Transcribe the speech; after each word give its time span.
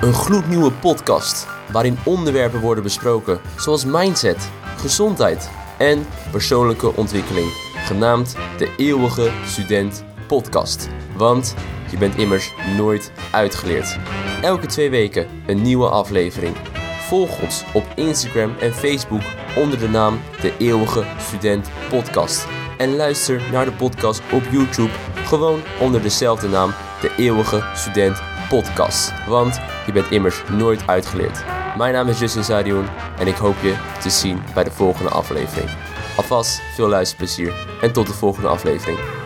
Een 0.00 0.14
gloednieuwe 0.14 0.72
podcast 0.72 1.46
waarin 1.72 1.98
onderwerpen 2.04 2.60
worden 2.60 2.82
besproken 2.82 3.40
zoals 3.56 3.84
mindset, 3.84 4.50
gezondheid 4.76 5.50
en 5.78 6.06
persoonlijke 6.30 6.96
ontwikkeling, 6.96 7.46
genaamd 7.84 8.36
de 8.58 8.74
Eeuwige 8.76 9.30
Student 9.46 10.04
Podcast. 10.26 10.88
Want 11.16 11.54
je 11.90 11.96
bent 11.96 12.16
immers 12.16 12.52
nooit 12.76 13.12
uitgeleerd. 13.30 13.98
Elke 14.42 14.66
twee 14.66 14.90
weken 14.90 15.26
een 15.46 15.62
nieuwe 15.62 15.88
aflevering. 15.88 16.56
Volg 17.00 17.42
ons 17.42 17.64
op 17.74 17.86
Instagram 17.94 18.52
en 18.60 18.72
Facebook 18.74 19.22
onder 19.56 19.78
de 19.78 19.88
naam 19.88 20.20
De 20.40 20.52
Eeuwige 20.58 21.04
Student 21.18 21.68
Podcast. 21.88 22.46
En 22.76 22.96
luister 22.96 23.42
naar 23.52 23.64
de 23.64 23.72
podcast 23.72 24.20
op 24.32 24.42
YouTube 24.50 24.92
gewoon 25.14 25.60
onder 25.80 26.02
dezelfde 26.02 26.48
naam 26.48 26.70
De 27.00 27.10
Eeuwige 27.16 27.64
Student 27.74 28.16
Podcast. 28.16 28.37
Want 29.26 29.60
je 29.86 29.92
bent 29.92 30.10
immers 30.10 30.42
nooit 30.50 30.86
uitgeleerd. 30.86 31.44
Mijn 31.76 31.92
naam 31.92 32.08
is 32.08 32.18
Justin 32.18 32.44
Sarioen 32.44 32.86
en 33.18 33.26
ik 33.26 33.36
hoop 33.36 33.56
je 33.62 33.76
te 34.00 34.10
zien 34.10 34.42
bij 34.54 34.64
de 34.64 34.70
volgende 34.70 35.10
aflevering. 35.10 35.70
Alvast 36.16 36.60
veel 36.74 36.88
luisterplezier 36.88 37.52
en 37.80 37.92
tot 37.92 38.06
de 38.06 38.12
volgende 38.12 38.48
aflevering. 38.48 39.17